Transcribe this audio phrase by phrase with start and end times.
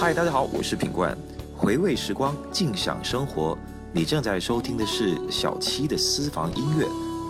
[0.00, 1.18] 嗨，大家好，我是品冠。
[1.56, 3.58] 回味时光，静享生活。
[3.92, 6.86] 你正在收听的是小七的私房音乐，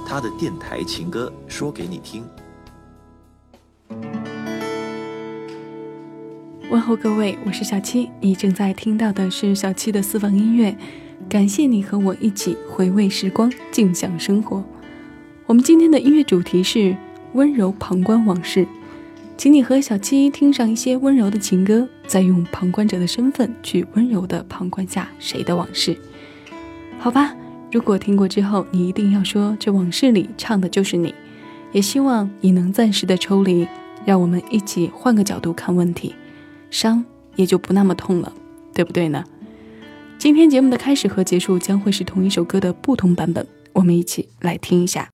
[0.07, 2.23] 他的电台情歌说给你听。
[6.71, 8.11] 问候各位，我是小七。
[8.21, 10.77] 你正在听到的是小七的私房音乐。
[11.27, 14.63] 感谢你和我一起回味时光，静享生活。
[15.47, 16.95] 我们今天的音乐主题是
[17.33, 18.69] 温柔旁观往事。
[19.39, 25.97] 请你和小七听上一些温柔的情歌，再用旁观者的身份去温柔的旁观下谁的往事，
[26.99, 27.37] 好吧？
[27.71, 31.15] 如果听过之后，你一定要说这往事里唱的就是你。
[31.71, 33.69] 也希望你能暂时的抽离，
[34.07, 36.15] 让我们一起换个角度看问题，
[36.71, 37.05] 伤
[37.37, 38.33] 也就不那么痛了，
[38.73, 39.23] 对不对呢？
[40.17, 45.11] 今天节目的开始和结束将会是同一首歌的不同版本，我们一起来听一下。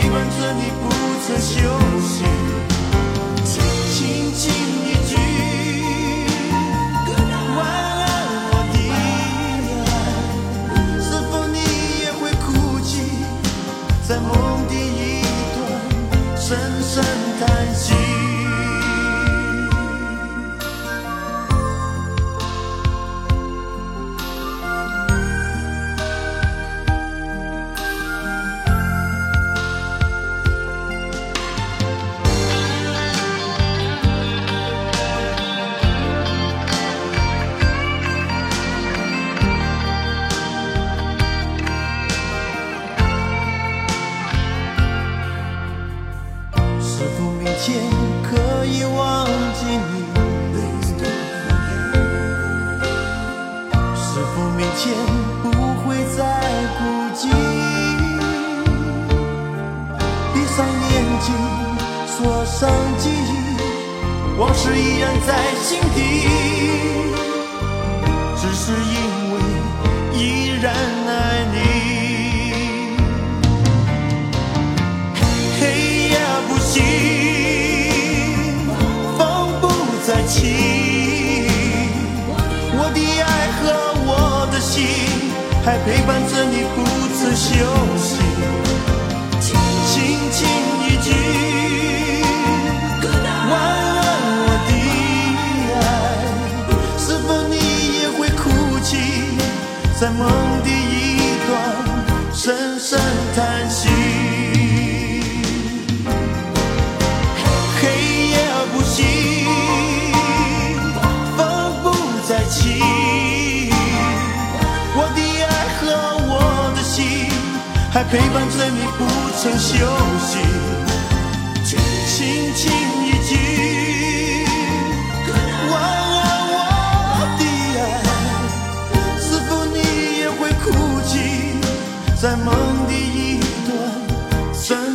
[0.00, 0.88] 陪伴着你不
[1.26, 1.60] 曾休
[2.00, 2.29] 息。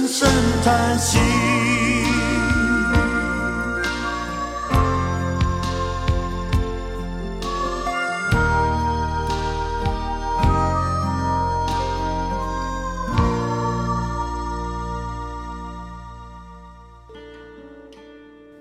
[0.07, 0.30] 声
[0.63, 1.18] 叹息。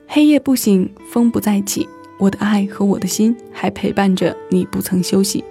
[0.07, 1.89] 黑夜不醒风不再起
[2.19, 5.45] 我的爱和我的心还陪伴着你不曾休息。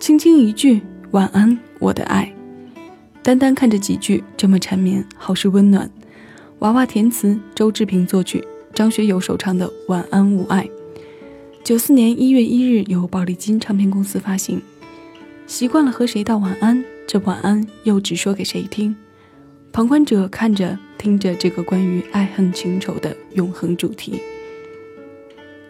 [0.00, 0.80] 轻轻一句
[1.10, 2.41] 晚安我的爱。
[3.22, 5.88] 单单看着几句这么缠绵，好是温暖。
[6.58, 10.64] 娃娃填词，周志平作曲，张学友首唱的《晚安无爱》。
[11.62, 14.60] 九四年一月一日由宝丽金唱片公司发行。
[15.46, 18.96] 习惯了和谁道晚安，这晚安又只说给谁听？
[19.70, 24.20] 旁观者看着听着这个关于爱恨情仇的永恒主题。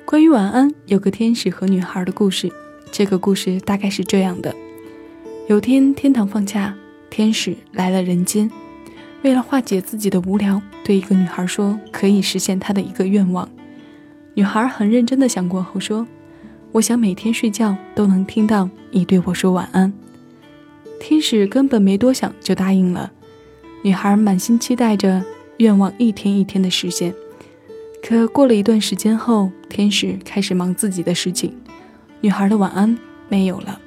[0.06, 2.50] 关于晚安，有个天使和女孩的故事。
[2.90, 4.54] 这个故事大概是这样的：
[5.48, 6.74] 有天天堂放假。
[7.12, 8.50] 天使来了人间，
[9.20, 13.46] 为了化解自己的无聊，对一个女孩说可以实现她的一个愿望。
[14.32, 16.06] 女孩很认真的想过后说
[16.72, 19.92] ：“我想每天睡觉都能听到你对我说晚安。”
[20.98, 23.12] 天使根本没多想就答应了。
[23.82, 25.22] 女孩满心期待着
[25.58, 27.14] 愿望一天一天的实现。
[28.02, 31.54] 可过了一段时间后，天使开始忙自己的事情，
[32.22, 32.96] 女孩的晚安
[33.28, 33.78] 没有了。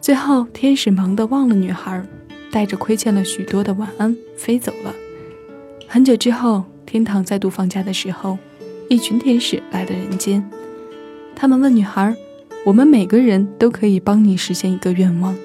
[0.00, 2.04] 最后，天使忙得忘了女孩。
[2.50, 4.94] 带着亏欠了许多的晚安飞走了。
[5.86, 8.38] 很久之后，天堂再度放假的时候，
[8.88, 10.48] 一群天使来了人间。
[11.34, 12.14] 他们问女孩
[12.66, 15.36] ：“我们每个人都可以帮你实现一个愿望。”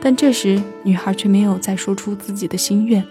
[0.00, 3.04] 但这时，女孩却没有再说出自己的心愿，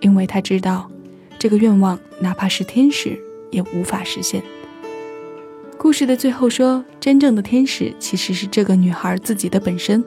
[0.00, 0.90] 因为她知道，
[1.38, 3.16] 这个愿望哪怕是天使
[3.50, 4.42] 也无法实现。
[5.78, 10.02] 故事的最后说，真正的天使其实是这个女孩自己的本身，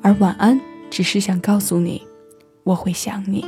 [0.00, 0.60] 而晚安。
[0.92, 2.06] 只是想告诉你，
[2.64, 3.46] 我会想你。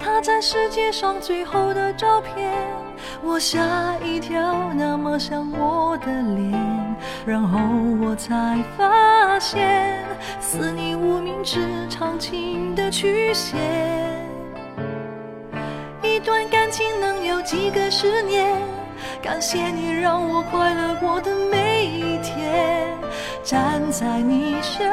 [0.00, 2.52] 他在世界上最后的照片，
[3.22, 6.91] 我吓一跳，那么像我的脸，
[7.24, 7.58] 然后
[8.00, 10.04] 我才发现，
[10.40, 13.58] 似你无名指长情的曲线。
[16.02, 18.56] 一段感情能有几个十年？
[19.20, 22.88] 感谢你让我快乐过的每一天，
[23.42, 24.90] 站在你身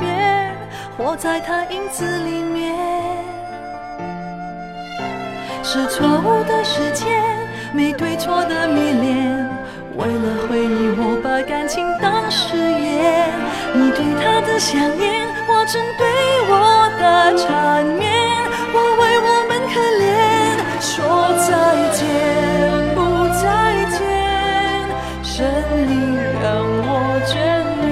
[0.00, 0.54] 边，
[0.96, 2.76] 活在他影子里面。
[5.62, 7.06] 是错误的时间，
[7.74, 9.47] 没对错的迷恋。
[9.98, 13.28] 为了回忆，我把感情当誓言。
[13.74, 16.06] 你对他的想念，化成对
[16.46, 16.54] 我
[17.00, 18.06] 的缠绵。
[18.72, 20.06] 我为我们可怜，
[20.80, 20.94] 说
[21.42, 21.50] 再
[21.98, 22.06] 见，
[22.94, 23.42] 不再
[23.98, 23.98] 见。
[25.24, 25.34] 胜
[25.90, 25.90] 利
[26.40, 26.46] 让
[26.86, 26.86] 我
[27.26, 27.34] 眷
[27.82, 27.90] 恋，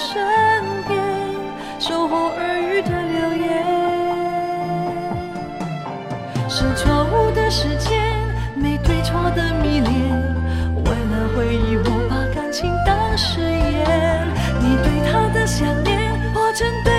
[0.00, 0.16] 身
[0.88, 0.98] 边
[1.78, 3.48] 守候耳语的流言，
[6.48, 8.00] 是错误的时间，
[8.56, 9.92] 没对错的迷恋，
[10.74, 14.26] 为了回忆我把感情当誓言，
[14.58, 16.92] 你对他的想念化成对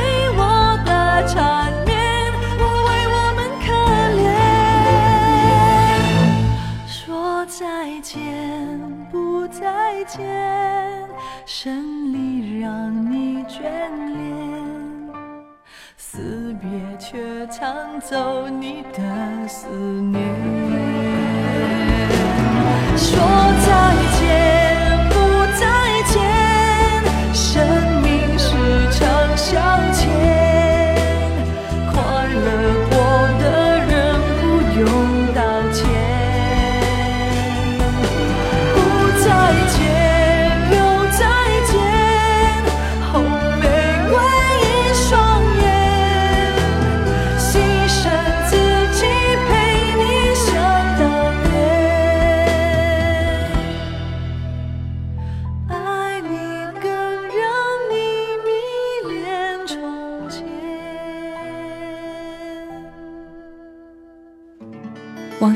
[17.72, 20.31] 抢走你的思念。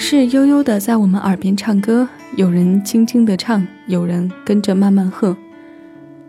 [0.08, 5.36] 是悠悠的在我们耳边唱歌，有人轻轻的唱，有人跟着慢慢喝。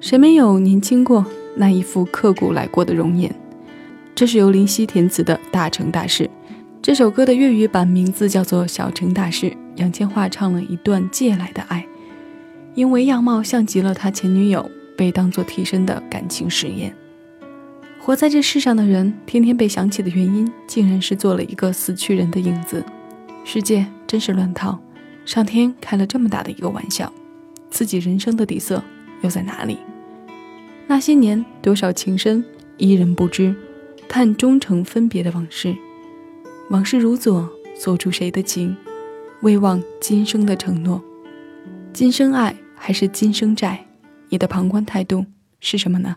[0.01, 3.31] 谁没有年轻过那一副刻骨来过的容颜？
[4.15, 6.25] 这是由林夕填词的《大成大事》。
[6.81, 9.51] 这首歌的粤语版名字叫做《小成大事》。
[9.75, 11.85] 杨千嬅唱了一段借来的爱，
[12.75, 16.97] 因为样貌像极了他前女友，被当作替身的感情实验。
[17.99, 22.83] 活在这世上的人，天天被想起的原因，竟然是做了一个死去人的影子。
[23.49, 24.77] 世界真是乱套，
[25.25, 27.11] 上天开了这么大的一个玩笑，
[27.71, 28.83] 自己人生的底色
[29.23, 29.79] 又在哪里？
[30.89, 32.45] 那些年多少情深，
[32.77, 33.55] 一人不知。
[34.09, 35.77] 叹终成分别的往事，
[36.71, 38.77] 往事如昨，锁住谁的情？
[39.43, 41.01] 未忘今生的承诺，
[41.93, 43.87] 今生爱还是今生债？
[44.29, 45.25] 你的旁观态度
[45.61, 46.17] 是什么呢？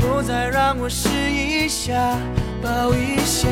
[0.00, 1.94] 否再让我试一下，
[2.62, 3.48] 抱一下。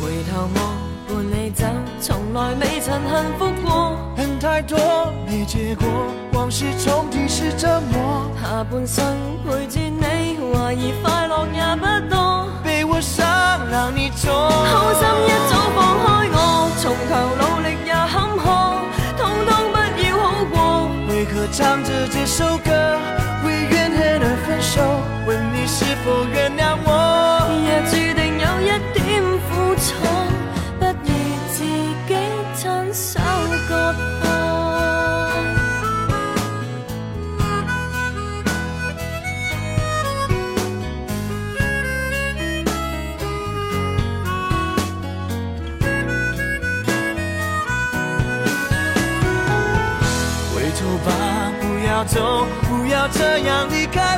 [0.00, 0.76] 回头望，
[1.08, 1.64] 伴你走，
[2.00, 3.96] 从来未曾幸福过。
[4.16, 4.78] 恨太多，
[5.26, 5.86] 没结果，
[6.32, 8.30] 往事重提是折磨。
[8.40, 9.04] 下半生
[9.44, 12.48] 陪住你，怀疑快乐也不多。
[12.64, 13.26] 被我伤，
[13.70, 14.32] 让你痛。
[14.32, 18.46] 好心一早放开我，从头努力也坎坷，
[19.18, 20.56] 通通不要好过。
[21.08, 23.17] 为何唱着这首歌？
[25.26, 26.88] 问你是否原谅我？
[27.66, 28.98] 也注定有一点
[29.48, 29.86] 苦楚，
[30.78, 31.08] 不如
[31.50, 32.10] 自己
[32.54, 32.60] 亲
[32.94, 33.20] 手
[33.68, 34.26] 割破。
[50.54, 51.06] 回头吧，
[51.60, 52.16] 不要走，
[52.62, 54.17] 不要这样离开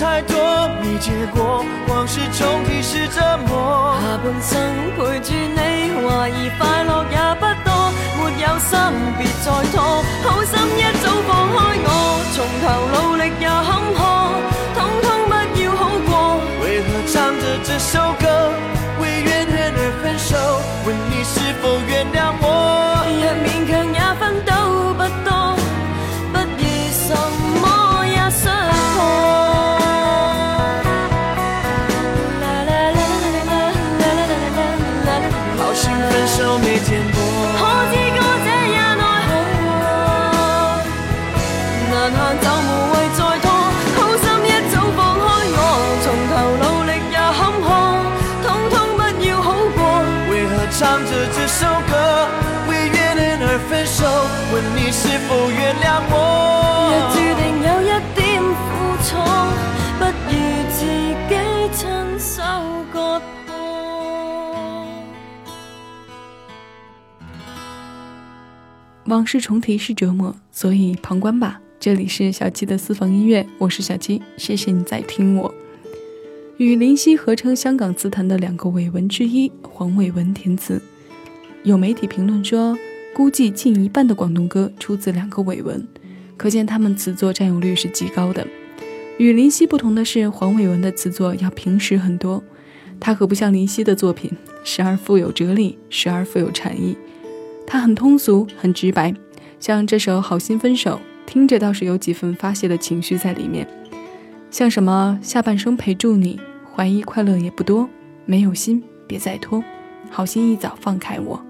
[0.00, 0.34] 太多
[0.80, 3.94] 没结果，往事重提是折磨。
[4.00, 4.58] 下半生
[4.96, 7.92] 陪住你，怀疑快乐也不多。
[8.16, 8.80] 没有心
[9.18, 11.86] 别再拖，好心一早放开我，
[12.32, 12.64] 从头
[12.94, 14.00] 努力也坎坷，
[14.74, 16.10] 通通不要好过。
[16.64, 18.24] 为何唱着这首歌，
[19.02, 20.32] 为怨恨而分手？
[20.86, 23.04] 问你是否原谅我？
[23.20, 24.50] 若勉强也分都
[54.74, 56.14] 你是否原谅我？
[56.90, 58.68] 若注定有一点苦
[59.04, 59.08] 楚，
[59.98, 60.30] 不如
[60.70, 60.78] 自
[61.28, 61.32] 己
[61.72, 61.78] 亲
[62.18, 62.42] 手
[62.92, 63.48] 割破。
[69.06, 71.60] 往事重提是折磨，所以旁观吧。
[71.78, 75.54] 这里是小七的私房音乐，我是小七，谢谢你在听我。
[76.58, 80.82] 与林夕合称香港词坛的两个伟文之一，黄伟文填词。
[81.62, 82.76] 有媒体评论说。
[83.12, 85.84] 估计近一半的广东歌出自两个伟文，
[86.36, 88.46] 可见他们词作占有率是极高的。
[89.18, 92.42] 与林夕不同的是，黄伟文的词作要平实很多。
[93.00, 94.30] 他可不像林夕的作品，
[94.62, 96.96] 时而富有哲理，时而富有禅意。
[97.66, 99.12] 他很通俗，很直白。
[99.58, 100.92] 像这首《好心分手》，
[101.26, 103.66] 听着倒是有几分发泄的情绪在里面。
[104.52, 106.38] 像什么下半生陪住你，
[106.72, 107.88] 怀疑快乐也不多，
[108.24, 109.62] 没有心别再拖，
[110.08, 111.44] 好心一早放开我。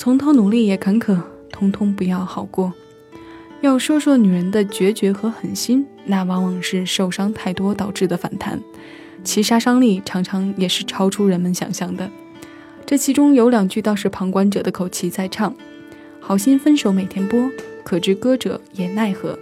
[0.00, 1.20] 从头努力也坎坷，
[1.52, 2.72] 通通不要好过。
[3.60, 8.58] 要说说女人的决绝和狠心，那往往是受伤太多导致的反弹，
[9.22, 12.10] 其杀伤力常常也是超出人们想象的。
[12.86, 15.54] 这其中有两句倒是旁观者的口气在唱
[16.18, 17.38] ：“好心分手每天播，
[17.84, 19.38] 可知歌者也奈何。”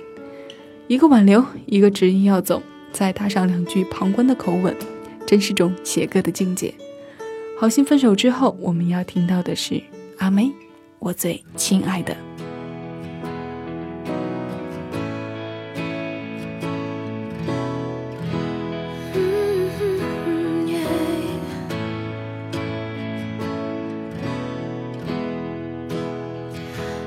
[0.88, 2.61] 一个挽留，一个执意要走，
[2.91, 4.75] 再搭上两句旁观的口吻，
[5.25, 6.75] 真是种写歌的境界。
[7.61, 9.81] 好心分手之后，我们要听到的是。
[10.18, 10.52] 阿妹，
[10.98, 12.16] 我最亲爱的。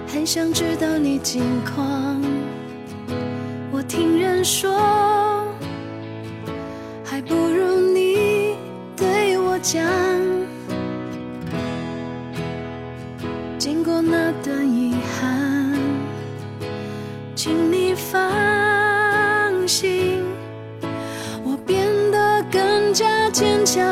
[0.08, 2.22] 很想知道你近况，
[3.72, 4.72] 我听人说，
[7.04, 8.56] 还不如你
[8.96, 10.21] 对我讲。
[14.42, 15.78] 过那段遗憾，
[17.36, 20.24] 请你放心，
[21.44, 23.86] 我变得更加坚强。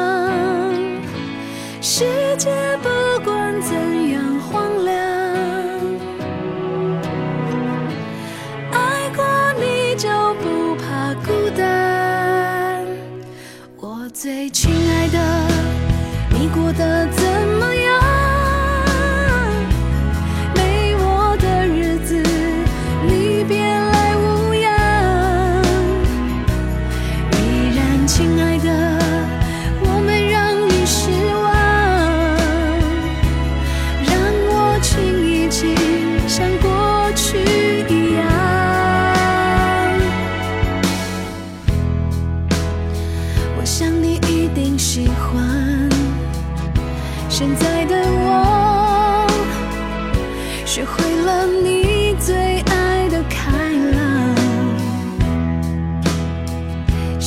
[1.82, 2.04] 世
[2.38, 2.50] 界
[2.82, 2.90] 不
[3.24, 3.76] 管怎
[4.12, 4.96] 样荒凉，
[8.72, 9.24] 爱过
[9.60, 12.86] 你就不怕孤单。
[13.78, 15.20] 我最亲爱的，
[16.32, 17.24] 你过得怎
[17.60, 17.79] 么样？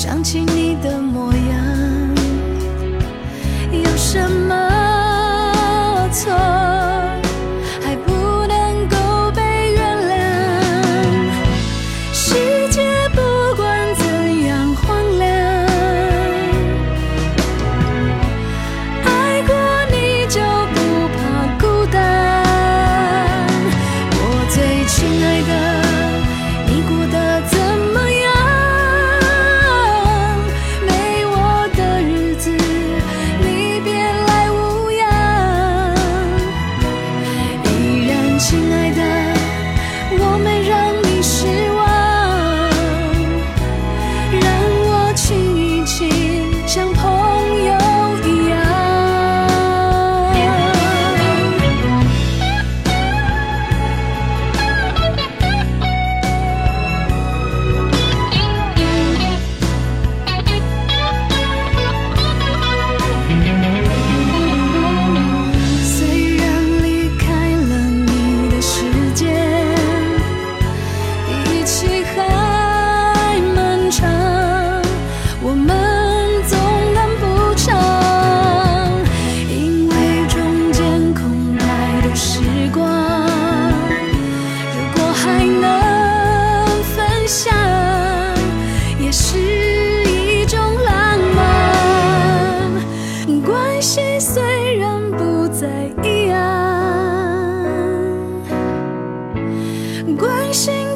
[0.02, 1.61] 想起你的模样，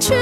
[0.07, 0.14] 却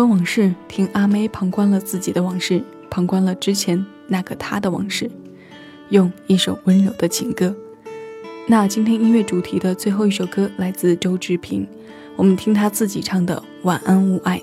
[0.00, 5.10] 观往事，听阿妹旁观了自己的往事，旁观了之前那个他的往事，
[5.90, 7.54] 用一首温柔的情歌。
[8.46, 11.68] 那今天音乐主题的最后一首歌来自周志平，
[12.16, 14.38] 我们听他自己唱的《晚安无爱》。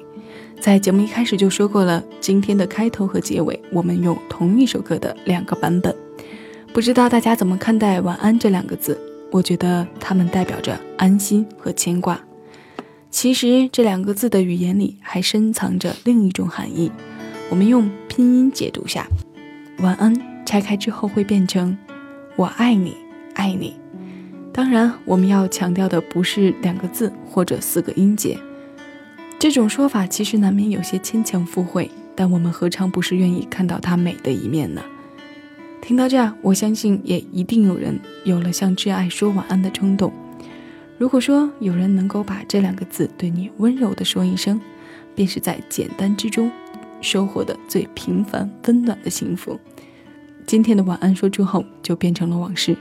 [0.61, 5.95] 在节目一开始就说过了，今天的开头和结尾我们用同一首歌的两个版本。
[6.71, 8.95] 不知道大家怎么看待“晚安”这两个字？
[9.31, 12.26] 我觉得它们代表着安心和牵挂。
[13.09, 16.91] 其实这两个字的语言里还深藏着另一种含义。
[17.49, 19.07] 我们用拼音解读下
[19.79, 20.13] ，“晚安”
[20.45, 21.77] 拆开之后会变成
[22.35, 22.95] “我爱你，
[23.33, 23.75] 爱你”。
[24.53, 28.37] 当然，我们要强调的不是两个字或者四个音节。
[29.39, 34.81] 这种说法其实难免有些牵强附会，但我们何尝不是愿意看到它美的一面呢？
[35.81, 40.11] 听到这，我相信也一定有人有了向挚爱说晚安的冲动。
[40.97, 44.59] 如果说有人能够把这两个字对你温柔地说一声，
[45.13, 46.51] 便是在简单之中
[47.01, 49.59] 收获的最平凡温暖的幸福。
[50.47, 52.75] 今天的晚安说出后就变成了往事，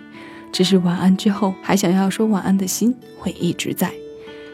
[0.50, 3.92] 只是晚安之后还想要说晚安的心会一直在。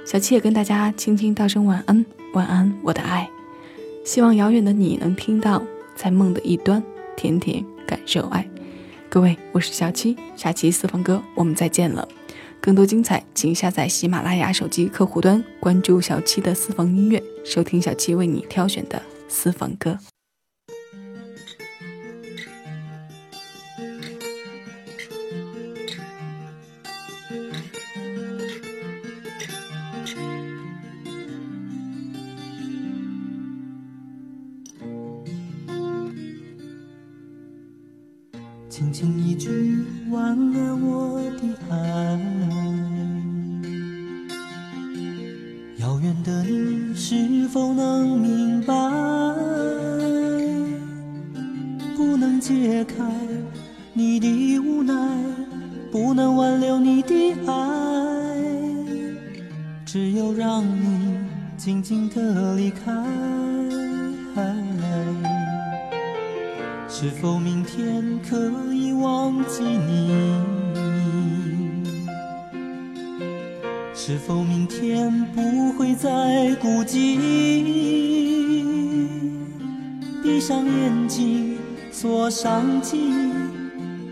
[0.04, 3.28] 小七也跟大家轻轻道声晚安，晚安，我的爱。
[4.04, 5.62] 希望遥远的你能听到，
[5.94, 6.82] 在梦的一端，
[7.14, 8.44] 甜甜感受爱。
[9.08, 12.08] 各位，我是小七，下期私房歌我们再见了。
[12.62, 19.98] 更多精彩，请下载喜马拉雅手机客户端，关注小七的私房音乐，收听小七为你挑选的私房歌。
[38.72, 42.18] 轻轻一句晚安，我的爱。
[45.76, 48.31] 遥远的你是否能明
[80.42, 81.56] 闭上眼睛，
[81.92, 83.32] 锁上记忆，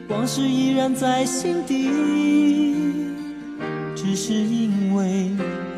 [0.09, 1.91] 往事依然在心底，
[3.97, 5.29] 只是因为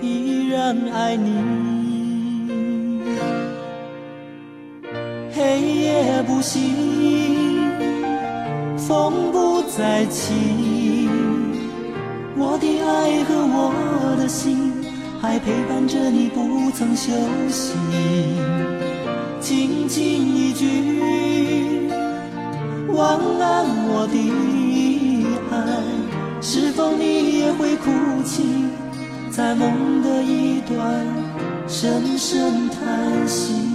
[0.02, 3.00] 依然爱你。
[5.32, 6.60] 黑夜不息，
[8.76, 10.34] 风不再起，
[12.36, 14.70] 我的爱和我的心
[15.18, 17.10] 还陪伴着你，不曾休
[17.48, 17.72] 息。
[19.42, 20.00] 轻轻
[20.36, 21.90] 一句
[22.92, 24.16] 晚安，我的
[25.50, 25.58] 爱，
[26.40, 27.90] 是否你也会哭
[28.24, 28.44] 泣，
[29.32, 31.04] 在梦的一端
[31.66, 33.71] 深深叹息？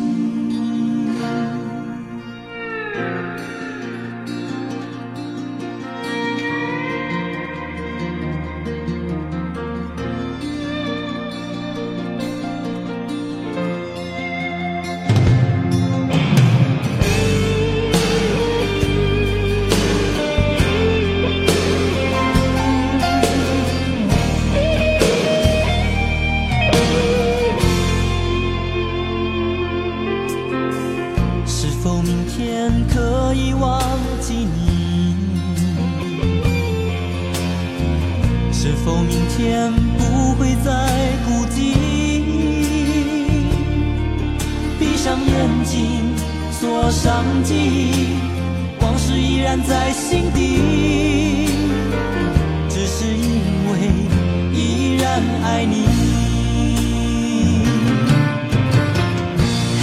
[55.43, 55.87] 爱你。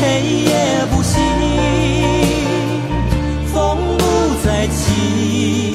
[0.01, 0.03] 黑
[0.45, 0.53] 夜
[0.91, 1.19] 不息，
[3.53, 4.03] 风不
[4.45, 5.73] 再起，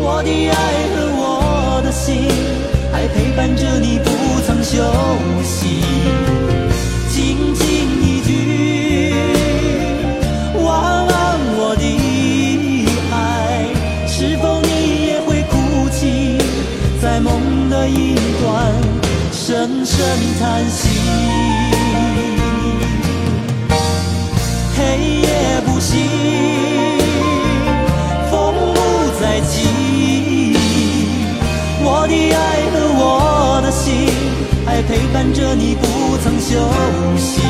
[0.00, 0.54] 我的爱
[0.94, 2.28] 和我的心
[2.92, 4.08] 还陪伴着你，不
[4.46, 4.82] 曾休
[19.84, 19.98] 声
[20.40, 20.88] 叹息，
[24.74, 26.08] 黑夜不息，
[28.30, 28.80] 风不
[29.20, 30.56] 再起，
[31.82, 32.38] 我的爱
[32.72, 34.08] 和我的心
[34.64, 36.66] 还陪伴着你，不曾休
[37.18, 37.42] 息。